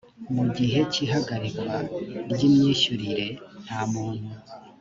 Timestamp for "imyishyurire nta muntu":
2.47-4.29